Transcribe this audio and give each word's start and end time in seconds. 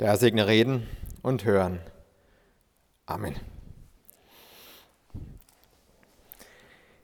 Der 0.00 0.10
Herr 0.10 0.16
segne 0.16 0.46
Reden 0.46 0.86
und 1.22 1.44
Hören. 1.44 1.80
Amen. 3.04 3.34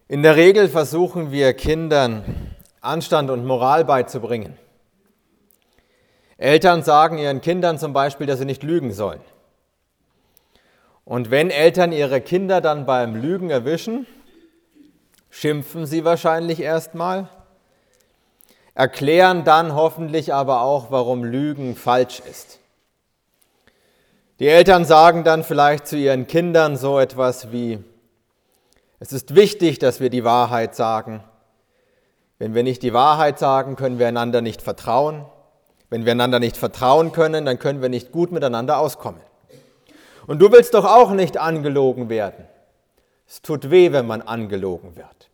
In 0.06 0.22
der 0.22 0.36
Regel 0.36 0.68
versuchen 0.68 1.32
wir 1.32 1.54
Kindern 1.54 2.54
Anstand 2.80 3.30
und 3.30 3.44
Moral 3.44 3.84
beizubringen. 3.84 4.56
Eltern 6.36 6.84
sagen 6.84 7.18
ihren 7.18 7.40
Kindern 7.40 7.78
zum 7.78 7.92
Beispiel, 7.92 8.28
dass 8.28 8.38
sie 8.38 8.44
nicht 8.44 8.62
lügen 8.62 8.92
sollen. 8.92 9.22
Und 11.04 11.32
wenn 11.32 11.50
Eltern 11.50 11.90
ihre 11.90 12.20
Kinder 12.20 12.60
dann 12.60 12.86
beim 12.86 13.16
Lügen 13.16 13.50
erwischen, 13.50 14.06
schimpfen 15.30 15.86
sie 15.86 16.04
wahrscheinlich 16.04 16.60
erstmal, 16.60 17.28
erklären 18.74 19.42
dann 19.42 19.74
hoffentlich 19.74 20.32
aber 20.32 20.60
auch, 20.60 20.92
warum 20.92 21.24
Lügen 21.24 21.74
falsch 21.74 22.20
ist. 22.20 22.60
Die 24.40 24.48
Eltern 24.48 24.84
sagen 24.84 25.22
dann 25.22 25.44
vielleicht 25.44 25.86
zu 25.86 25.96
ihren 25.96 26.26
Kindern 26.26 26.76
so 26.76 26.98
etwas 26.98 27.52
wie, 27.52 27.78
es 28.98 29.12
ist 29.12 29.36
wichtig, 29.36 29.78
dass 29.78 30.00
wir 30.00 30.10
die 30.10 30.24
Wahrheit 30.24 30.74
sagen. 30.74 31.22
Wenn 32.38 32.52
wir 32.52 32.64
nicht 32.64 32.82
die 32.82 32.92
Wahrheit 32.92 33.38
sagen, 33.38 33.76
können 33.76 34.00
wir 34.00 34.08
einander 34.08 34.40
nicht 34.40 34.60
vertrauen. 34.60 35.24
Wenn 35.88 36.04
wir 36.04 36.12
einander 36.12 36.40
nicht 36.40 36.56
vertrauen 36.56 37.12
können, 37.12 37.44
dann 37.44 37.60
können 37.60 37.80
wir 37.80 37.88
nicht 37.88 38.10
gut 38.10 38.32
miteinander 38.32 38.78
auskommen. 38.78 39.20
Und 40.26 40.40
du 40.40 40.50
willst 40.50 40.74
doch 40.74 40.84
auch 40.84 41.12
nicht 41.12 41.36
angelogen 41.36 42.08
werden. 42.08 42.46
Es 43.28 43.40
tut 43.40 43.70
weh, 43.70 43.92
wenn 43.92 44.06
man 44.06 44.20
angelogen 44.20 44.96
wird. 44.96 45.30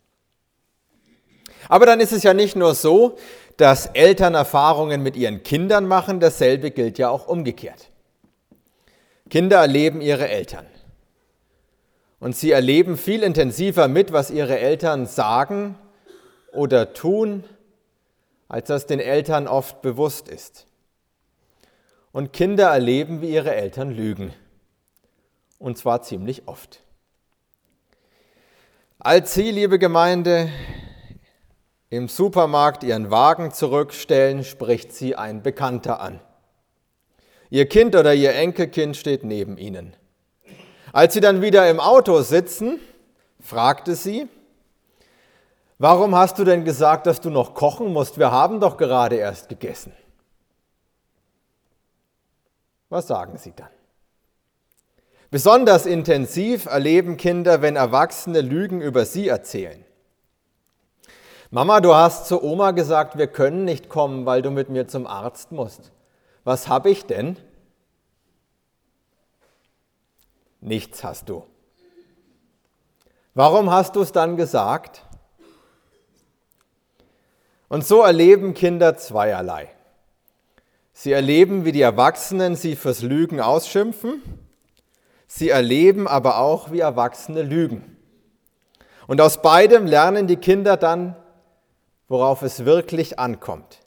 Aber 1.69 1.87
dann 1.87 2.01
ist 2.01 2.13
es 2.13 2.23
ja 2.23 2.35
nicht 2.35 2.57
nur 2.57 2.75
so, 2.75 3.17
dass 3.57 3.87
Eltern 3.87 4.35
Erfahrungen 4.35 5.03
mit 5.03 5.17
ihren 5.17 5.43
Kindern 5.43 5.87
machen, 5.87 6.21
dasselbe 6.21 6.71
gilt 6.71 6.99
ja 6.99 7.09
auch 7.09 7.29
umgekehrt. 7.29 7.90
Kinder 9.31 9.59
erleben 9.59 10.01
ihre 10.01 10.29
Eltern. 10.29 10.67
Und 12.19 12.37
sie 12.37 12.51
erleben 12.51 12.99
viel 12.99 13.23
intensiver 13.23 13.89
mit, 13.89 14.13
was 14.13 14.31
ihre 14.31 14.59
Eltern 14.59 15.07
sagen 15.07 15.79
oder 16.53 16.93
tun, 16.93 17.45
als 18.49 18.69
das 18.69 18.87
den 18.87 19.01
Eltern 19.01 19.49
oft 19.49 19.81
bewusst 19.81 20.29
ist. 20.29 20.67
Und 22.13 22.33
Kinder 22.33 22.69
erleben, 22.69 23.23
wie 23.23 23.31
ihre 23.31 23.55
Eltern 23.55 23.91
lügen. 23.91 24.35
Und 25.59 25.79
zwar 25.79 26.03
ziemlich 26.03 26.49
oft. 26.49 26.81
Als 28.99 29.33
Sie, 29.33 29.51
liebe 29.51 29.79
Gemeinde, 29.79 30.51
im 31.89 32.09
Supermarkt 32.09 32.83
Ihren 32.83 33.11
Wagen 33.11 33.53
zurückstellen, 33.53 34.45
spricht 34.45 34.93
Sie 34.93 35.17
ein 35.17 35.43
Bekannter 35.43 36.01
an. 36.01 36.21
Ihr 37.51 37.69
Kind 37.69 37.97
oder 37.97 38.15
Ihr 38.15 38.35
Enkelkind 38.35 38.97
steht 38.97 39.25
neben 39.25 39.59
Ihnen. 39.59 39.95
Als 40.93 41.15
Sie 41.15 41.21
dann 41.21 41.43
wieder 41.43 41.69
im 41.69 41.81
Auto 41.81 42.23
sitzen, 42.23 42.81
fragte 43.41 43.95
sie, 43.95 44.29
warum 45.79 46.15
hast 46.15 46.39
du 46.39 46.45
denn 46.45 46.65
gesagt, 46.65 47.07
dass 47.07 47.21
du 47.21 47.31
noch 47.31 47.55
kochen 47.55 47.93
musst? 47.93 48.19
Wir 48.19 48.31
haben 48.31 48.61
doch 48.61 48.77
gerade 48.77 49.17
erst 49.17 49.49
gegessen. 49.49 49.93
Was 52.89 53.07
sagen 53.07 53.37
Sie 53.37 53.53
dann? 53.55 53.69
Besonders 55.31 55.87
intensiv 55.87 56.67
erleben 56.67 57.17
Kinder, 57.17 57.63
wenn 57.63 57.77
Erwachsene 57.77 58.41
Lügen 58.41 58.81
über 58.81 59.05
sie 59.05 59.29
erzählen. 59.29 59.85
Mama, 61.53 61.81
du 61.81 61.95
hast 61.95 62.27
zu 62.27 62.43
Oma 62.43 62.73
gesagt, 62.73 63.17
wir 63.17 63.29
können 63.29 63.65
nicht 63.65 63.89
kommen, 63.89 64.27
weil 64.27 64.43
du 64.43 64.51
mit 64.51 64.71
mir 64.71 64.89
zum 64.89 65.07
Arzt 65.07 65.53
musst. 65.53 65.93
Was 66.45 66.69
habe 66.69 66.91
ich 66.91 67.05
denn? 67.07 67.37
Nichts 70.61 71.05
hast 71.05 71.29
du. 71.29 71.45
Warum 73.35 73.71
hast 73.71 73.97
du 73.97 74.01
es 74.01 74.13
dann 74.13 74.37
gesagt? 74.37 75.07
Und 77.69 77.87
so 77.87 78.03
erleben 78.03 78.55
Kinder 78.55 78.97
zweierlei. 78.97 79.71
Sie 80.93 81.13
erleben, 81.13 81.65
wie 81.65 81.73
die 81.73 81.83
Erwachsenen 81.83 82.57
sie 82.57 82.77
fürs 82.77 83.03
Lügen 83.03 83.41
ausschimpfen. 83.41 84.21
Sie 85.27 85.49
erleben 85.49 86.09
aber 86.09 86.39
auch, 86.39 86.73
wie 86.73 86.81
Erwachsene 86.81 87.43
lügen. 87.43 87.97
Und 89.07 89.21
aus 89.21 89.41
beidem 89.41 89.87
lernen 89.87 90.27
die 90.27 90.37
Kinder 90.37 90.77
dann, 90.77 91.17
worauf 92.09 92.43
es 92.43 92.65
wirklich 92.65 93.19
ankommt 93.19 93.81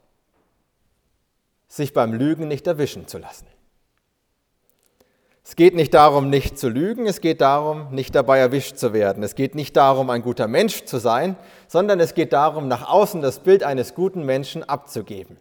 sich 1.76 1.92
beim 1.92 2.14
Lügen 2.14 2.48
nicht 2.48 2.68
erwischen 2.68 3.08
zu 3.08 3.18
lassen. 3.18 3.48
Es 5.44 5.56
geht 5.56 5.74
nicht 5.74 5.94
darum, 5.94 6.30
nicht 6.30 6.58
zu 6.58 6.70
lügen, 6.70 7.08
es 7.08 7.20
geht 7.20 7.42
darum, 7.42 7.94
nicht 7.94 8.14
dabei 8.16 8.38
erwischt 8.38 8.78
zu 8.78 8.94
werden. 8.94 9.24
Es 9.24 9.34
geht 9.34 9.56
nicht 9.56 9.76
darum, 9.76 10.10
ein 10.10 10.22
guter 10.22 10.48
Mensch 10.48 10.86
zu 10.86 11.00
sein, 11.00 11.36
sondern 11.68 12.00
es 12.00 12.14
geht 12.14 12.32
darum, 12.32 12.68
nach 12.68 12.88
außen 12.88 13.22
das 13.22 13.40
Bild 13.40 13.64
eines 13.64 13.96
guten 13.96 14.24
Menschen 14.24 14.64
abzugeben. 14.64 15.38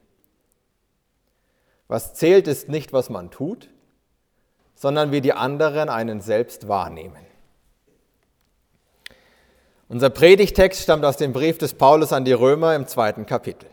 Was 1.87 2.15
zählt, 2.15 2.49
ist 2.49 2.69
nicht, 2.69 2.93
was 2.95 3.11
man 3.11 3.31
tut, 3.31 3.69
sondern 4.75 5.13
wie 5.13 5.21
die 5.21 5.35
anderen 5.35 5.91
einen 5.91 6.23
selbst 6.23 6.67
wahrnehmen. 6.67 7.27
Unser 9.89 10.09
Predigtext 10.09 10.81
stammt 10.81 11.05
aus 11.05 11.19
dem 11.19 11.35
Brief 11.35 11.59
des 11.59 11.75
Paulus 11.75 12.15
an 12.15 12.25
die 12.25 12.33
Römer 12.33 12.75
im 12.75 12.87
zweiten 12.87 13.27
Kapitel. 13.27 13.72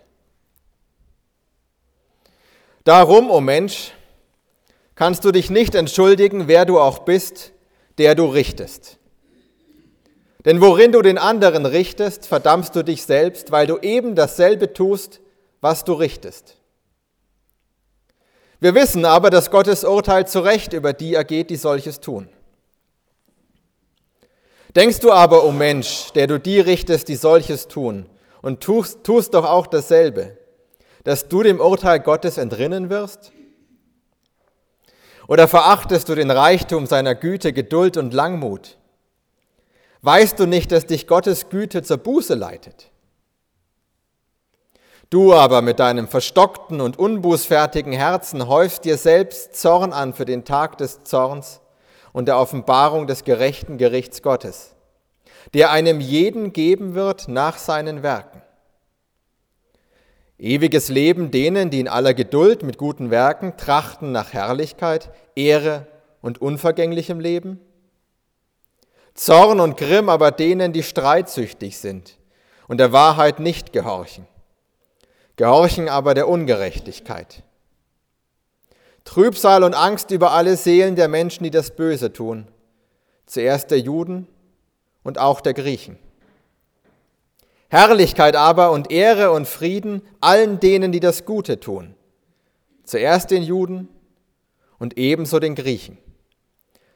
Darum, 2.89 3.29
o 3.29 3.35
oh 3.35 3.39
Mensch, 3.39 3.91
kannst 4.95 5.23
du 5.23 5.31
dich 5.31 5.51
nicht 5.51 5.75
entschuldigen, 5.75 6.47
wer 6.47 6.65
du 6.65 6.79
auch 6.79 6.97
bist, 6.97 7.51
der 7.99 8.15
du 8.15 8.25
richtest. 8.25 8.97
Denn 10.43 10.59
worin 10.59 10.91
du 10.91 11.03
den 11.03 11.19
anderen 11.19 11.67
richtest, 11.67 12.25
verdammst 12.25 12.75
du 12.75 12.83
dich 12.83 13.03
selbst, 13.03 13.51
weil 13.51 13.67
du 13.67 13.77
eben 13.77 14.15
dasselbe 14.15 14.73
tust, 14.73 15.21
was 15.61 15.83
du 15.83 15.93
richtest. 15.93 16.55
Wir 18.59 18.73
wissen 18.73 19.05
aber, 19.05 19.29
dass 19.29 19.51
Gottes 19.51 19.83
Urteil 19.83 20.25
zu 20.25 20.39
Recht 20.39 20.73
über 20.73 20.91
die 20.91 21.13
ergeht, 21.13 21.51
die 21.51 21.57
solches 21.57 21.99
tun. 21.99 22.27
Denkst 24.75 25.01
du 25.01 25.11
aber, 25.11 25.43
o 25.43 25.49
oh 25.49 25.51
Mensch, 25.51 26.11
der 26.13 26.25
du 26.25 26.39
die 26.39 26.59
richtest, 26.59 27.07
die 27.07 27.17
solches 27.17 27.67
tun, 27.67 28.07
und 28.41 28.61
tust, 28.61 29.03
tust 29.03 29.35
doch 29.35 29.45
auch 29.45 29.67
dasselbe, 29.67 30.38
dass 31.09 31.27
du 31.27 31.41
dem 31.41 31.59
Urteil 31.59 31.99
Gottes 32.01 32.37
entrinnen 32.37 32.91
wirst? 32.91 33.31
Oder 35.27 35.47
verachtest 35.47 36.07
du 36.07 36.13
den 36.13 36.29
Reichtum 36.29 36.85
seiner 36.85 37.15
Güte, 37.15 37.51
Geduld 37.51 37.97
und 37.97 38.13
Langmut? 38.13 38.77
Weißt 40.03 40.39
du 40.39 40.45
nicht, 40.45 40.71
dass 40.71 40.85
dich 40.85 41.07
Gottes 41.07 41.49
Güte 41.49 41.81
zur 41.81 41.97
Buße 41.97 42.35
leitet? 42.35 42.91
Du 45.09 45.33
aber 45.33 45.63
mit 45.63 45.79
deinem 45.79 46.07
verstockten 46.07 46.79
und 46.79 46.99
unbußfertigen 46.99 47.93
Herzen 47.93 48.47
häufst 48.47 48.85
dir 48.85 48.99
selbst 48.99 49.55
Zorn 49.55 49.93
an 49.93 50.13
für 50.13 50.25
den 50.25 50.45
Tag 50.45 50.77
des 50.77 51.05
Zorns 51.05 51.59
und 52.13 52.27
der 52.27 52.37
Offenbarung 52.37 53.07
des 53.07 53.23
gerechten 53.23 53.79
Gerichts 53.79 54.21
Gottes, 54.21 54.75
der 55.55 55.71
einem 55.71 56.01
jeden 56.01 56.53
geben 56.53 56.93
wird 56.93 57.27
nach 57.29 57.57
seinen 57.57 58.03
Werken. 58.03 58.43
Ewiges 60.39 60.87
Leben 60.87 61.31
denen, 61.31 61.69
die 61.69 61.81
in 61.81 61.89
aller 61.89 62.13
Geduld 62.13 62.63
mit 62.63 62.77
guten 62.77 63.11
Werken 63.11 63.57
trachten 63.57 64.13
nach 64.13 64.31
Herrlichkeit, 64.31 65.11
Ehre 65.35 65.85
und 66.21 66.41
unvergänglichem 66.41 67.19
Leben? 67.19 67.59
Zorn 69.15 69.59
und 69.59 69.75
Grimm 69.75 70.07
aber 70.07 70.31
denen, 70.31 70.71
die 70.71 70.83
streitsüchtig 70.83 71.77
sind 71.77 72.17
und 72.69 72.77
der 72.77 72.93
Wahrheit 72.93 73.41
nicht 73.41 73.73
gehorchen, 73.73 74.27
gehorchen 75.35 75.89
aber 75.89 76.13
der 76.13 76.29
Ungerechtigkeit. 76.29 77.43
Trübsal 79.03 79.65
und 79.65 79.73
Angst 79.73 80.11
über 80.11 80.31
alle 80.31 80.55
Seelen 80.55 80.95
der 80.95 81.09
Menschen, 81.09 81.43
die 81.43 81.51
das 81.51 81.75
Böse 81.75 82.13
tun, 82.13 82.47
zuerst 83.25 83.71
der 83.71 83.79
Juden 83.79 84.25
und 85.03 85.17
auch 85.17 85.41
der 85.41 85.53
Griechen 85.53 85.97
Herrlichkeit 87.69 88.35
aber 88.35 88.71
und 88.71 88.91
Ehre 88.91 89.31
und 89.31 89.47
Frieden 89.47 90.01
allen 90.21 90.59
denen, 90.59 90.91
die 90.91 90.99
das 90.99 91.25
Gute 91.25 91.59
tun. 91.59 91.95
Zuerst 92.83 93.29
den 93.29 93.43
Juden 93.43 93.87
und 94.79 94.97
ebenso 94.97 95.39
den 95.39 95.53
Griechen. 95.55 95.97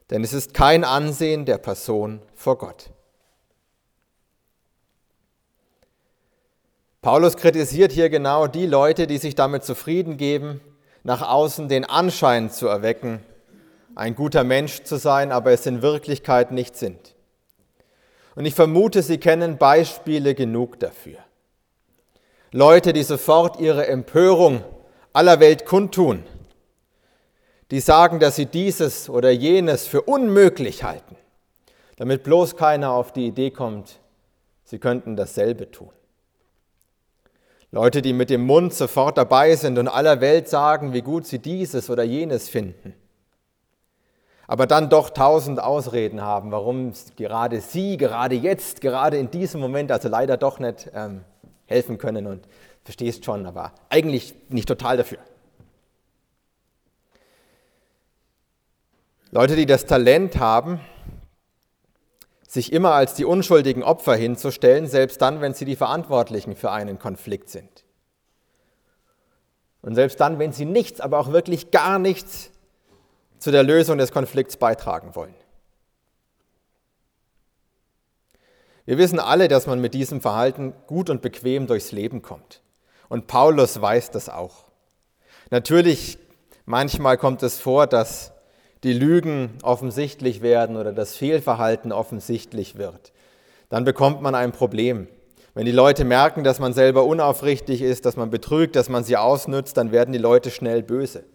Denn 0.09 0.23
es 0.23 0.33
ist 0.33 0.53
kein 0.53 0.83
Ansehen 0.83 1.45
der 1.45 1.59
Person 1.59 2.21
vor 2.33 2.57
Gott. 2.57 2.89
Paulus 7.01 7.35
kritisiert 7.35 7.91
hier 7.91 8.09
genau 8.09 8.47
die 8.47 8.65
Leute, 8.65 9.07
die 9.07 9.17
sich 9.17 9.35
damit 9.35 9.63
zufrieden 9.63 10.17
geben, 10.17 10.61
nach 11.03 11.21
außen 11.21 11.67
den 11.67 11.83
Anschein 11.83 12.49
zu 12.49 12.67
erwecken, 12.67 13.19
ein 13.93 14.15
guter 14.15 14.43
Mensch 14.43 14.83
zu 14.83 14.95
sein, 14.95 15.31
aber 15.31 15.51
es 15.51 15.65
in 15.65 15.81
Wirklichkeit 15.81 16.51
nicht 16.51 16.75
sind. 16.77 17.13
Und 18.35 18.45
ich 18.45 18.55
vermute, 18.55 19.01
Sie 19.01 19.17
kennen 19.17 19.57
Beispiele 19.57 20.35
genug 20.35 20.79
dafür. 20.79 21.17
Leute, 22.51 22.93
die 22.93 23.03
sofort 23.03 23.59
ihre 23.59 23.87
Empörung 23.87 24.63
aller 25.11 25.39
Welt 25.39 25.65
kundtun, 25.65 26.23
die 27.71 27.79
sagen, 27.79 28.19
dass 28.19 28.35
sie 28.35 28.45
dieses 28.45 29.09
oder 29.09 29.31
jenes 29.31 29.87
für 29.87 30.03
unmöglich 30.03 30.83
halten, 30.83 31.15
damit 31.97 32.23
bloß 32.23 32.55
keiner 32.55 32.91
auf 32.91 33.11
die 33.11 33.25
Idee 33.25 33.49
kommt, 33.49 33.99
sie 34.63 34.77
könnten 34.77 35.15
dasselbe 35.15 35.71
tun. 35.71 35.89
Leute, 37.71 38.03
die 38.03 38.13
mit 38.13 38.29
dem 38.29 38.45
Mund 38.45 38.71
sofort 38.75 39.17
dabei 39.17 39.55
sind 39.55 39.79
und 39.79 39.87
aller 39.87 40.21
Welt 40.21 40.47
sagen, 40.47 40.93
wie 40.93 41.01
gut 41.01 41.25
sie 41.25 41.39
dieses 41.39 41.89
oder 41.89 42.03
jenes 42.03 42.49
finden, 42.49 42.93
aber 44.53 44.67
dann 44.67 44.87
doch 44.87 45.09
tausend 45.09 45.59
Ausreden 45.59 46.21
haben, 46.21 46.51
warum 46.51 46.93
gerade 47.15 47.59
sie, 47.59 47.97
gerade 47.97 48.35
jetzt, 48.35 48.81
gerade 48.81 49.17
in 49.17 49.31
diesem 49.31 49.59
Moment, 49.59 49.91
also 49.91 50.09
leider 50.09 50.37
doch 50.37 50.59
nicht 50.59 50.91
ähm, 50.93 51.21
helfen 51.65 51.97
können 51.97 52.27
und 52.27 52.47
verstehst 52.83 53.25
schon, 53.25 53.47
aber 53.47 53.71
eigentlich 53.89 54.35
nicht 54.49 54.67
total 54.67 54.97
dafür. 54.97 55.17
Leute, 59.31 59.55
die 59.55 59.65
das 59.65 59.87
Talent 59.87 60.37
haben, 60.37 60.79
sich 62.47 62.71
immer 62.71 62.93
als 62.93 63.15
die 63.15 63.25
unschuldigen 63.25 63.81
Opfer 63.81 64.15
hinzustellen, 64.15 64.85
selbst 64.85 65.19
dann, 65.23 65.41
wenn 65.41 65.55
sie 65.55 65.65
die 65.65 65.75
Verantwortlichen 65.75 66.55
für 66.55 66.69
einen 66.69 66.99
Konflikt 66.99 67.49
sind. 67.49 67.85
Und 69.81 69.95
selbst 69.95 70.19
dann, 70.19 70.37
wenn 70.37 70.51
sie 70.51 70.65
nichts, 70.65 71.01
aber 71.01 71.17
auch 71.17 71.31
wirklich 71.31 71.71
gar 71.71 71.97
nichts 71.97 72.52
zu 73.43 73.51
der 73.51 73.63
Lösung 73.63 73.97
des 73.97 74.13
Konflikts 74.13 74.55
beitragen 74.55 75.15
wollen. 75.15 75.35
Wir 78.85 78.97
wissen 78.97 79.19
alle, 79.19 79.49
dass 79.49 79.67
man 79.67 79.81
mit 79.81 79.93
diesem 79.93 80.21
Verhalten 80.21 80.73
gut 80.87 81.09
und 81.09 81.21
bequem 81.21 81.67
durchs 81.67 81.91
Leben 81.91 82.21
kommt. 82.21 82.61
Und 83.09 83.27
Paulus 83.27 83.81
weiß 83.81 84.11
das 84.11 84.29
auch. 84.29 84.63
Natürlich, 85.49 86.17
manchmal 86.65 87.17
kommt 87.17 87.43
es 87.43 87.59
vor, 87.59 87.85
dass 87.85 88.31
die 88.85 88.93
Lügen 88.93 89.57
offensichtlich 89.61 90.41
werden 90.41 90.77
oder 90.77 90.93
das 90.93 91.17
Fehlverhalten 91.17 91.91
offensichtlich 91.91 92.77
wird. 92.77 93.11
Dann 93.67 93.83
bekommt 93.83 94.21
man 94.21 94.35
ein 94.35 94.53
Problem. 94.53 95.09
Wenn 95.53 95.65
die 95.65 95.73
Leute 95.73 96.05
merken, 96.05 96.45
dass 96.45 96.59
man 96.59 96.71
selber 96.71 97.03
unaufrichtig 97.03 97.81
ist, 97.81 98.05
dass 98.05 98.15
man 98.15 98.29
betrügt, 98.29 98.77
dass 98.77 98.87
man 98.87 99.03
sie 99.03 99.17
ausnützt, 99.17 99.75
dann 99.75 99.91
werden 99.91 100.13
die 100.13 100.17
Leute 100.17 100.49
schnell 100.49 100.81
böse. 100.81 101.25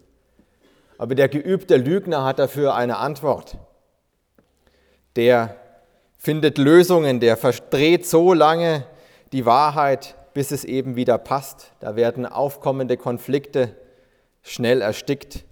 Aber 0.98 1.14
der 1.14 1.28
geübte 1.28 1.76
Lügner 1.76 2.24
hat 2.24 2.38
dafür 2.40 2.74
eine 2.74 2.98
Antwort. 2.98 3.56
Der 5.16 5.56
findet 6.18 6.58
Lösungen, 6.58 7.20
der 7.20 7.36
verdreht 7.36 8.04
so 8.06 8.34
lange 8.34 8.84
die 9.32 9.46
Wahrheit, 9.46 10.16
bis 10.34 10.50
es 10.50 10.64
eben 10.64 10.96
wieder 10.96 11.16
passt. 11.16 11.72
Da 11.80 11.96
werden 11.96 12.26
aufkommende 12.26 12.96
Konflikte 12.96 13.74
schnell 14.42 14.82
erstickt. 14.82 15.44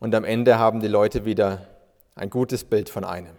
Und 0.00 0.14
am 0.14 0.24
Ende 0.24 0.58
haben 0.58 0.80
die 0.80 0.88
Leute 0.88 1.24
wieder 1.24 1.66
ein 2.14 2.30
gutes 2.30 2.64
Bild 2.64 2.88
von 2.88 3.04
einem. 3.04 3.36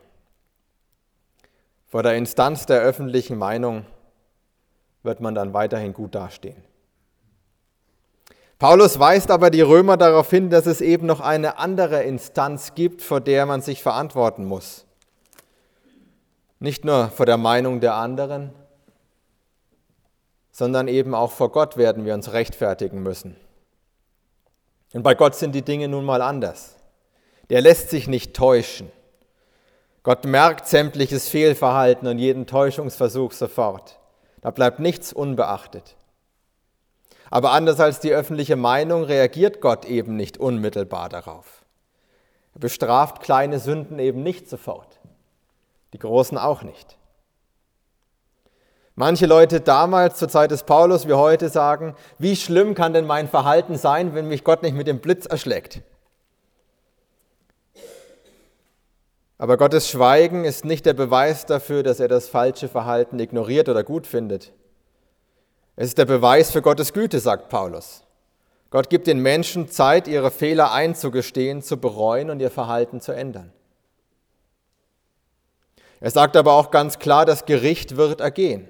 Vor 1.87 2.03
der 2.03 2.15
Instanz 2.15 2.65
der 2.65 2.81
öffentlichen 2.81 3.37
Meinung 3.37 3.85
wird 5.01 5.19
man 5.19 5.35
dann 5.35 5.53
weiterhin 5.53 5.93
gut 5.93 6.15
dastehen. 6.15 6.63
Paulus 8.63 8.97
weist 8.97 9.29
aber 9.29 9.49
die 9.49 9.59
Römer 9.59 9.97
darauf 9.97 10.29
hin, 10.29 10.49
dass 10.49 10.67
es 10.67 10.79
eben 10.79 11.05
noch 11.05 11.19
eine 11.19 11.57
andere 11.59 12.03
Instanz 12.03 12.75
gibt, 12.75 13.01
vor 13.01 13.19
der 13.19 13.45
man 13.45 13.59
sich 13.59 13.83
verantworten 13.83 14.45
muss. 14.45 14.85
Nicht 16.61 16.85
nur 16.85 17.09
vor 17.09 17.25
der 17.25 17.35
Meinung 17.35 17.81
der 17.81 17.95
anderen, 17.95 18.53
sondern 20.53 20.87
eben 20.87 21.13
auch 21.13 21.33
vor 21.33 21.51
Gott 21.51 21.75
werden 21.75 22.05
wir 22.05 22.13
uns 22.13 22.31
rechtfertigen 22.31 23.03
müssen. 23.03 23.35
Und 24.93 25.03
bei 25.03 25.13
Gott 25.13 25.35
sind 25.35 25.53
die 25.55 25.63
Dinge 25.63 25.89
nun 25.89 26.05
mal 26.05 26.21
anders. 26.21 26.77
Der 27.49 27.59
lässt 27.59 27.89
sich 27.89 28.07
nicht 28.07 28.33
täuschen. 28.33 28.89
Gott 30.03 30.23
merkt 30.23 30.67
sämtliches 30.67 31.27
Fehlverhalten 31.27 32.07
und 32.07 32.17
jeden 32.17 32.47
Täuschungsversuch 32.47 33.33
sofort. 33.33 33.99
Da 34.39 34.51
bleibt 34.51 34.79
nichts 34.79 35.11
unbeachtet. 35.11 35.97
Aber 37.33 37.51
anders 37.51 37.79
als 37.79 37.99
die 37.99 38.13
öffentliche 38.13 38.55
Meinung 38.55 39.05
reagiert 39.05 39.59
Gott 39.59 39.85
eben 39.85 40.15
nicht 40.15 40.37
unmittelbar 40.37 41.09
darauf. 41.09 41.65
Er 42.53 42.59
bestraft 42.59 43.23
kleine 43.23 43.57
Sünden 43.57 43.97
eben 43.97 44.21
nicht 44.21 44.47
sofort, 44.47 44.99
die 45.93 45.97
großen 45.97 46.37
auch 46.37 46.61
nicht. 46.61 46.95
Manche 48.93 49.25
Leute 49.25 49.61
damals 49.61 50.19
zur 50.19 50.29
Zeit 50.29 50.51
des 50.51 50.61
Paulus 50.61 51.07
wie 51.07 51.13
heute 51.13 51.49
sagen, 51.49 51.95
wie 52.19 52.35
schlimm 52.35 52.75
kann 52.75 52.93
denn 52.93 53.07
mein 53.07 53.27
Verhalten 53.27 53.77
sein, 53.77 54.13
wenn 54.13 54.27
mich 54.27 54.43
Gott 54.43 54.61
nicht 54.61 54.75
mit 54.75 54.85
dem 54.85 54.99
Blitz 54.99 55.25
erschlägt? 55.25 55.81
Aber 59.39 59.57
Gottes 59.57 59.89
Schweigen 59.89 60.45
ist 60.45 60.65
nicht 60.65 60.85
der 60.85 60.93
Beweis 60.93 61.47
dafür, 61.47 61.81
dass 61.81 61.99
er 61.99 62.09
das 62.09 62.27
falsche 62.27 62.69
Verhalten 62.69 63.17
ignoriert 63.17 63.69
oder 63.69 63.83
gut 63.83 64.05
findet. 64.05 64.53
Es 65.75 65.87
ist 65.87 65.97
der 65.97 66.05
Beweis 66.05 66.51
für 66.51 66.61
Gottes 66.61 66.93
Güte, 66.93 67.19
sagt 67.19 67.49
Paulus. 67.49 68.03
Gott 68.69 68.89
gibt 68.89 69.07
den 69.07 69.19
Menschen 69.19 69.69
Zeit, 69.69 70.07
ihre 70.07 70.31
Fehler 70.31 70.71
einzugestehen, 70.71 71.61
zu 71.61 71.77
bereuen 71.77 72.29
und 72.29 72.39
ihr 72.39 72.51
Verhalten 72.51 73.01
zu 73.01 73.11
ändern. 73.11 73.51
Er 75.99 76.11
sagt 76.11 76.35
aber 76.35 76.53
auch 76.53 76.69
ganz 76.69 76.99
klar, 76.99 77.25
das 77.25 77.45
Gericht 77.45 77.97
wird 77.97 78.19
ergehen. 78.19 78.67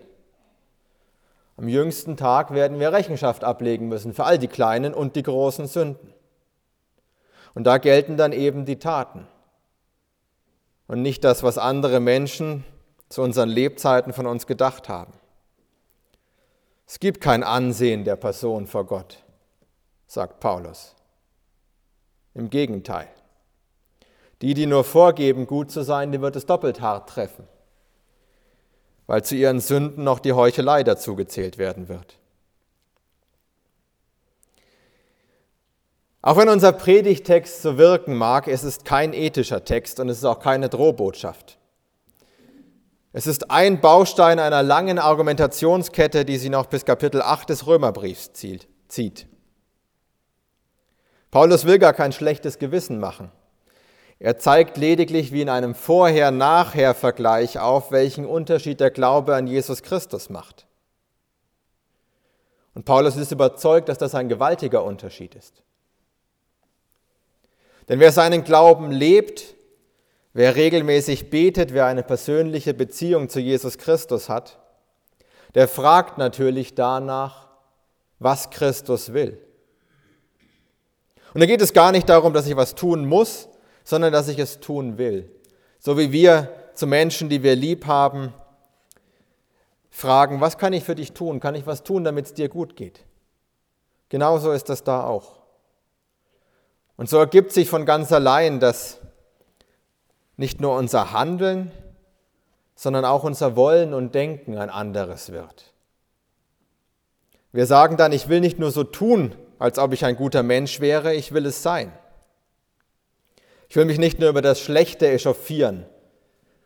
Am 1.57 1.67
jüngsten 1.67 2.17
Tag 2.17 2.53
werden 2.53 2.79
wir 2.79 2.91
Rechenschaft 2.93 3.43
ablegen 3.43 3.87
müssen 3.87 4.13
für 4.13 4.23
all 4.23 4.37
die 4.37 4.47
kleinen 4.47 4.93
und 4.93 5.15
die 5.15 5.23
großen 5.23 5.67
Sünden. 5.67 6.13
Und 7.53 7.65
da 7.65 7.77
gelten 7.77 8.17
dann 8.17 8.31
eben 8.31 8.65
die 8.65 8.79
Taten 8.79 9.27
und 10.87 11.01
nicht 11.01 11.23
das, 11.23 11.43
was 11.43 11.57
andere 11.57 11.99
Menschen 11.99 12.63
zu 13.09 13.21
unseren 13.21 13.49
Lebzeiten 13.49 14.13
von 14.13 14.25
uns 14.25 14.47
gedacht 14.47 14.89
haben. 14.89 15.13
Es 16.93 16.99
gibt 16.99 17.21
kein 17.21 17.41
Ansehen 17.41 18.03
der 18.03 18.15
Person 18.15 18.67
vor 18.67 18.85
Gott, 18.85 19.17
sagt 20.05 20.39
Paulus. 20.39 20.93
Im 22.35 22.51
Gegenteil. 22.51 23.07
Die, 24.43 24.53
die 24.53 24.67
nur 24.67 24.83
vorgeben, 24.83 25.47
gut 25.47 25.71
zu 25.71 25.81
sein, 25.81 26.11
die 26.11 26.21
wird 26.21 26.35
es 26.35 26.45
doppelt 26.45 26.81
hart 26.81 27.09
treffen, 27.09 27.47
weil 29.07 29.23
zu 29.23 29.35
ihren 29.35 29.59
Sünden 29.59 30.03
noch 30.03 30.19
die 30.19 30.33
Heuchelei 30.33 30.83
dazugezählt 30.83 31.57
werden 31.57 31.89
wird. 31.89 32.19
Auch 36.21 36.37
wenn 36.37 36.47
unser 36.47 36.73
Predigtext 36.73 37.63
so 37.63 37.79
wirken 37.79 38.15
mag, 38.15 38.47
es 38.47 38.63
ist 38.63 38.85
kein 38.85 39.13
ethischer 39.13 39.65
Text 39.65 39.99
und 39.99 40.09
es 40.09 40.19
ist 40.19 40.25
auch 40.25 40.39
keine 40.39 40.69
Drohbotschaft. 40.69 41.57
Es 43.15 43.27
ist 43.27 43.51
ein 43.51 43.79
Baustein 43.79 44.39
einer 44.39 44.63
langen 44.63 44.97
Argumentationskette, 44.97 46.25
die 46.25 46.37
sie 46.37 46.49
noch 46.49 46.65
bis 46.65 46.83
Kapitel 46.83 47.21
8 47.21 47.47
des 47.47 47.67
Römerbriefs 47.67 48.33
zieht. 48.33 49.27
Paulus 51.29 51.65
will 51.65 51.77
gar 51.77 51.93
kein 51.93 52.11
schlechtes 52.11 52.57
Gewissen 52.57 52.99
machen. 52.99 53.31
Er 54.17 54.39
zeigt 54.39 54.77
lediglich 54.77 55.31
wie 55.31 55.41
in 55.41 55.49
einem 55.49 55.75
Vorher-Nachher-Vergleich 55.75 57.59
auf, 57.59 57.91
welchen 57.91 58.25
Unterschied 58.25 58.79
der 58.79 58.89
Glaube 58.89 59.35
an 59.35 59.45
Jesus 59.45 59.83
Christus 59.83 60.31
macht. 60.31 60.65
Und 62.73 62.85
Paulus 62.85 63.15
ist 63.15 63.31
überzeugt, 63.31 63.89
dass 63.89 63.99
das 63.99 64.15
ein 64.15 64.27
gewaltiger 64.27 64.83
Unterschied 64.83 65.35
ist. 65.35 65.61
Denn 67.89 67.99
wer 67.99 68.11
seinen 68.11 68.43
Glauben 68.43 68.89
lebt, 68.89 69.55
Wer 70.33 70.55
regelmäßig 70.55 71.29
betet, 71.29 71.73
wer 71.73 71.85
eine 71.85 72.01
persönliche 72.01 72.73
Beziehung 72.73 73.29
zu 73.29 73.39
Jesus 73.39 73.77
Christus 73.77 74.29
hat, 74.29 74.59
der 75.53 75.67
fragt 75.67 76.17
natürlich 76.17 76.73
danach, 76.73 77.49
was 78.17 78.49
Christus 78.49 79.13
will. 79.13 79.37
Und 81.33 81.41
da 81.41 81.45
geht 81.45 81.61
es 81.61 81.73
gar 81.73 81.91
nicht 81.91 82.09
darum, 82.09 82.33
dass 82.33 82.47
ich 82.47 82.55
was 82.55 82.73
tun 82.73 83.05
muss, 83.05 83.47
sondern 83.83 84.11
dass 84.11 84.27
ich 84.27 84.39
es 84.39 84.59
tun 84.59 84.97
will. 84.97 85.29
So 85.79 85.97
wie 85.97 86.11
wir 86.11 86.49
zu 86.73 86.87
Menschen, 86.87 87.29
die 87.29 87.43
wir 87.43 87.55
lieb 87.55 87.85
haben, 87.85 88.33
fragen, 89.91 90.41
was 90.41 90.57
kann 90.57 90.73
ich 90.73 90.83
für 90.83 90.95
dich 90.95 91.13
tun? 91.13 91.39
Kann 91.39 91.53
ich 91.53 91.67
was 91.67 91.83
tun, 91.83 92.03
damit 92.03 92.25
es 92.25 92.33
dir 92.33 92.49
gut 92.49 92.75
geht? 92.75 93.01
Genauso 94.09 94.51
ist 94.51 94.69
das 94.69 94.83
da 94.83 95.03
auch. 95.03 95.39
Und 96.97 97.09
so 97.09 97.17
ergibt 97.17 97.51
sich 97.51 97.69
von 97.69 97.85
ganz 97.85 98.11
allein, 98.11 98.59
dass 98.59 98.99
nicht 100.37 100.61
nur 100.61 100.75
unser 100.75 101.11
Handeln, 101.11 101.71
sondern 102.75 103.05
auch 103.05 103.23
unser 103.23 103.55
Wollen 103.55 103.93
und 103.93 104.15
Denken 104.15 104.57
ein 104.57 104.69
anderes 104.69 105.31
wird. 105.31 105.73
Wir 107.51 107.67
sagen 107.67 107.97
dann, 107.97 108.11
ich 108.11 108.29
will 108.29 108.39
nicht 108.39 108.57
nur 108.57 108.71
so 108.71 108.83
tun, 108.83 109.35
als 109.59 109.77
ob 109.77 109.93
ich 109.93 110.05
ein 110.05 110.15
guter 110.15 110.41
Mensch 110.41 110.79
wäre, 110.79 111.13
ich 111.13 111.33
will 111.33 111.45
es 111.45 111.61
sein. 111.61 111.91
Ich 113.69 113.75
will 113.75 113.85
mich 113.85 113.99
nicht 113.99 114.19
nur 114.19 114.29
über 114.29 114.41
das 114.41 114.59
Schlechte 114.59 115.07
echauffieren, 115.07 115.85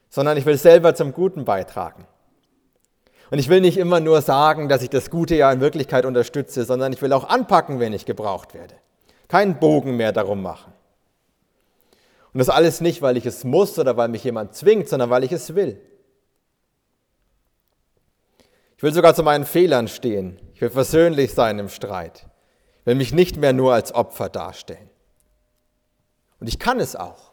sondern 0.10 0.38
ich 0.38 0.46
will 0.46 0.58
selber 0.58 0.96
zum 0.96 1.14
Guten 1.14 1.46
beitragen. 1.46 2.08
Und 3.30 3.40
ich 3.40 3.50
will 3.50 3.60
nicht 3.60 3.78
immer 3.78 4.00
nur 4.00 4.22
sagen, 4.22 4.70
dass 4.70 4.82
ich 4.82 4.90
das 4.90 5.10
Gute 5.10 5.36
ja 5.36 5.52
in 5.52 5.60
Wirklichkeit 5.60 6.06
unterstütze, 6.06 6.64
sondern 6.64 6.94
ich 6.94 7.02
will 7.02 7.12
auch 7.12 7.28
anpacken, 7.28 7.80
wenn 7.80 7.92
ich 7.92 8.06
gebraucht 8.06 8.54
werde. 8.54 8.76
Keinen 9.28 9.60
Bogen 9.60 9.98
mehr 9.98 10.14
darum 10.14 10.42
machen. 10.42 10.72
Und 12.34 12.40
das 12.40 12.50
alles 12.50 12.82
nicht, 12.82 13.02
weil 13.02 13.18
ich 13.18 13.26
es 13.26 13.44
muss 13.44 13.80
oder 13.80 13.98
weil 13.98 14.10
mich 14.10 14.24
jemand 14.24 14.56
zwingt, 14.56 14.90
sondern 14.90 15.10
weil 15.10 15.24
ich 15.24 15.32
es 15.32 15.56
will. 15.56 15.82
Ich 18.78 18.84
will 18.84 18.94
sogar 18.94 19.16
zu 19.16 19.24
meinen 19.24 19.46
Fehlern 19.46 19.88
stehen. 19.88 20.40
Ich 20.54 20.62
will 20.62 20.70
versöhnlich 20.70 21.34
sein 21.34 21.58
im 21.58 21.70
Streit. 21.70 22.28
Ich 22.82 22.86
will 22.86 22.96
mich 22.96 23.14
nicht 23.14 23.38
mehr 23.38 23.54
nur 23.54 23.74
als 23.74 23.94
Opfer 23.94 24.30
darstellen. 24.30 24.90
Und 26.40 26.48
ich 26.48 26.60
kann 26.60 26.80
es 26.80 26.96
auch, 26.96 27.32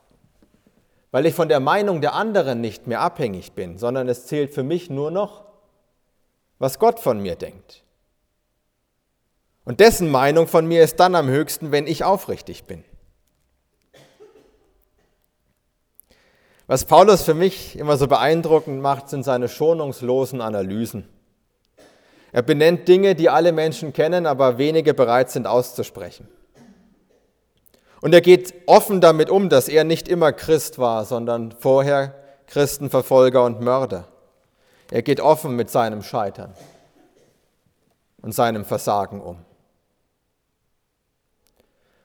weil 1.11 1.27
ich 1.27 1.35
von 1.35 1.49
der 1.49 1.61
Meinung 1.61 2.01
der 2.01 2.15
anderen 2.15 2.63
nicht 2.63 2.87
mehr 2.87 3.01
abhängig 3.01 3.53
bin, 3.53 3.77
sondern 3.77 4.09
es 4.09 4.27
zählt 4.27 4.55
für 4.55 4.63
mich 4.63 4.89
nur 4.89 5.11
noch, 5.11 5.45
was 6.59 6.79
Gott 6.79 6.99
von 6.99 7.21
mir 7.21 7.37
denkt. 7.37 7.85
Und 9.65 9.81
dessen 9.81 10.11
Meinung 10.11 10.47
von 10.47 10.67
mir 10.67 10.83
ist 10.83 10.99
dann 11.01 11.15
am 11.15 11.29
höchsten, 11.29 11.73
wenn 11.73 11.87
ich 11.87 12.05
aufrichtig 12.05 12.65
bin. 12.65 12.85
Was 16.67 16.87
Paulus 16.87 17.23
für 17.23 17.35
mich 17.35 17.79
immer 17.79 17.97
so 17.99 18.07
beeindruckend 18.07 18.81
macht, 18.81 19.11
sind 19.11 19.23
seine 19.23 19.49
schonungslosen 19.49 20.41
Analysen. 20.41 21.07
Er 22.33 22.43
benennt 22.43 22.89
Dinge, 22.89 23.15
die 23.15 23.29
alle 23.29 23.53
Menschen 23.53 23.93
kennen, 23.93 24.27
aber 24.27 24.57
wenige 24.59 24.95
bereit 24.95 25.31
sind 25.31 25.47
auszusprechen. 25.47 26.27
Und 28.01 28.13
er 28.13 28.23
geht 28.23 28.55
offen 28.67 29.01
damit 29.01 29.31
um, 29.31 29.49
dass 29.49 29.69
er 29.69 29.85
nicht 29.85 30.09
immer 30.09 30.33
Christ 30.33 30.79
war, 30.79 31.05
sondern 31.05 31.53
vorher 31.53 32.15
Christenverfolger 32.47 33.45
und 33.45 33.61
Mörder. 33.61 34.09
Er 34.91 35.03
geht 35.03 35.21
offen 35.21 35.57
mit 35.57 35.71
seinem 35.71 36.03
Scheitern 36.03 36.55
und 38.23 38.35
seinem 38.35 38.65
Versagen 38.65 39.21
um. 39.21 39.39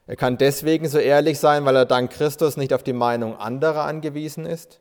Er 0.09 0.15
kann 0.15 0.39
deswegen 0.39 0.89
so 0.89 0.97
ehrlich 0.97 1.37
sein, 1.37 1.65
weil 1.65 1.75
er 1.75 1.85
dank 1.85 2.09
Christus 2.09 2.57
nicht 2.57 2.73
auf 2.73 2.81
die 2.81 2.93
Meinung 2.93 3.37
anderer 3.37 3.83
angewiesen 3.83 4.47
ist. 4.47 4.79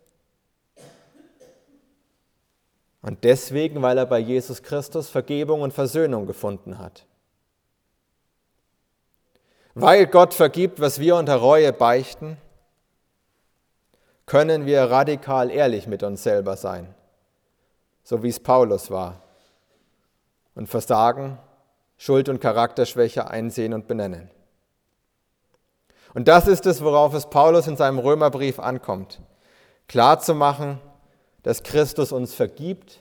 Und 3.03 3.25
deswegen, 3.25 3.83
weil 3.83 3.99
er 3.99 4.07
bei 4.07 4.21
Jesus 4.21 4.63
Christus 4.63 5.11
Vergebung 5.11 5.61
und 5.61 5.75
Versöhnung 5.75 6.27
gefunden 6.27 6.79
hat. 6.79 7.05
Weil 9.75 10.07
Gott 10.07 10.33
vergibt, 10.33 10.81
was 10.81 10.99
wir 10.99 11.17
unter 11.17 11.37
Reue 11.37 11.75
beichten, 11.75 12.39
können 14.25 14.65
wir 14.65 14.85
radikal 14.85 15.51
ehrlich 15.51 15.87
mit 15.87 16.03
uns 16.03 16.23
selber 16.23 16.57
sein, 16.57 16.95
so 18.03 18.23
wie 18.23 18.31
es 18.31 18.41
Paulus 18.41 18.91
war, 18.91 19.21
und 20.55 20.69
Versagen, 20.69 21.39
Schuld 21.99 22.31
und 22.31 22.41
Charakterschwäche 22.41 23.29
einsehen 23.29 23.75
und 23.75 23.87
benennen. 23.87 24.31
Und 26.15 26.29
das 26.29 26.47
ist 26.49 26.67
es, 26.67 26.83
worauf 26.83 27.15
es 27.15 27.29
Paulus 27.31 27.67
in 27.67 27.77
seinem 27.77 27.99
Römerbrief 27.99 28.59
ankommt. 28.59 29.21
Klar 29.89 30.21
zu 30.21 30.35
machen, 30.35 30.81
dass 31.43 31.63
Christus 31.63 32.13
uns 32.13 32.35
vergibt, 32.35 33.01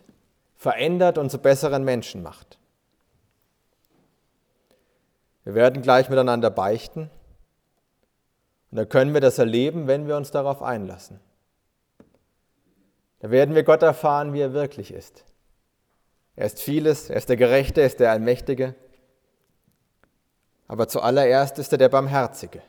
verändert 0.56 1.18
und 1.18 1.30
zu 1.30 1.38
besseren 1.38 1.84
Menschen 1.84 2.24
macht. 2.24 2.58
Wir 5.44 5.54
werden 5.54 5.82
gleich 5.82 6.10
miteinander 6.10 6.50
beichten 6.50 7.10
und 8.72 8.78
da 8.78 8.86
können 8.86 9.14
wir 9.14 9.22
das 9.22 9.38
erleben, 9.38 9.88
wenn 9.88 10.08
wir 10.08 10.18
uns 10.18 10.32
darauf 10.32 10.62
einlassen. 10.62 11.20
Da 13.20 13.32
werden 13.32 13.56
wir 13.56 13.64
Gott 13.64 13.82
erfahren, 13.82 14.34
wie 14.34 14.42
er 14.42 14.54
wirklich 14.54 14.94
ist. 14.94 15.24
Er 16.36 16.46
ist 16.46 16.62
vieles, 16.62 17.10
er 17.10 17.16
ist 17.16 17.30
der 17.30 17.38
Gerechte, 17.38 17.82
er 17.82 17.88
ist 17.88 18.00
der 18.00 18.12
Allmächtige, 18.12 18.76
aber 20.68 20.88
zuallererst 20.88 21.58
ist 21.60 21.72
er 21.72 21.78
der 21.78 21.90
Barmherzige. 21.90 22.62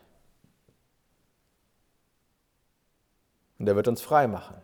Und 3.58 3.68
er 3.68 3.76
wird 3.76 3.88
uns 3.88 4.00
frei 4.00 4.26
machen. 4.26 4.56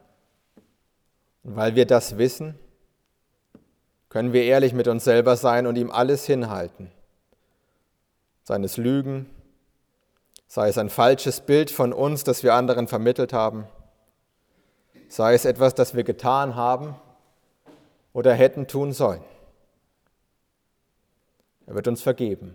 Und 1.42 1.56
weil 1.56 1.74
wir 1.74 1.86
das 1.86 2.16
wissen, 2.16 2.58
können 4.08 4.32
wir 4.32 4.44
ehrlich 4.44 4.72
mit 4.72 4.86
uns 4.86 5.04
selber 5.04 5.36
sein 5.36 5.66
und 5.66 5.76
ihm 5.76 5.90
alles 5.90 6.24
hinhalten. 6.24 6.90
Seines 8.44 8.76
Lügen, 8.76 9.28
sei 10.46 10.68
es 10.68 10.78
ein 10.78 10.90
falsches 10.90 11.40
Bild 11.40 11.70
von 11.70 11.92
uns, 11.92 12.22
das 12.22 12.42
wir 12.42 12.54
anderen 12.54 12.86
vermittelt 12.86 13.32
haben, 13.32 13.66
sei 15.08 15.34
es 15.34 15.44
etwas, 15.44 15.74
das 15.74 15.94
wir 15.94 16.04
getan 16.04 16.54
haben 16.54 16.94
oder 18.12 18.32
hätten 18.34 18.68
tun 18.68 18.92
sollen. 18.92 19.24
Er 21.66 21.74
wird 21.74 21.88
uns 21.88 22.02
vergeben. 22.02 22.54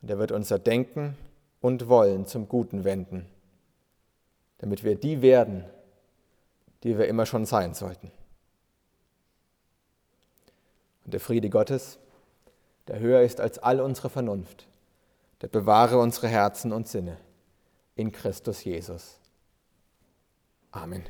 Und 0.00 0.10
er 0.10 0.18
wird 0.18 0.32
unser 0.32 0.58
Denken 0.58 1.16
und 1.60 1.88
Wollen 1.88 2.26
zum 2.26 2.48
Guten 2.48 2.84
wenden 2.84 3.26
damit 4.62 4.84
wir 4.84 4.94
die 4.94 5.20
werden, 5.22 5.64
die 6.84 6.96
wir 6.96 7.08
immer 7.08 7.26
schon 7.26 7.44
sein 7.44 7.74
sollten. 7.74 8.12
Und 11.04 11.12
der 11.12 11.20
Friede 11.20 11.50
Gottes, 11.50 11.98
der 12.86 13.00
höher 13.00 13.22
ist 13.22 13.40
als 13.40 13.58
all 13.58 13.80
unsere 13.80 14.08
Vernunft, 14.08 14.68
der 15.40 15.48
bewahre 15.48 15.98
unsere 15.98 16.28
Herzen 16.28 16.72
und 16.72 16.86
Sinne 16.86 17.18
in 17.96 18.12
Christus 18.12 18.62
Jesus. 18.62 19.18
Amen. 20.70 21.02